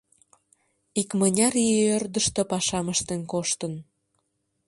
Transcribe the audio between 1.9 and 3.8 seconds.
ӧрдыжтӧ пашам ыштен коштын.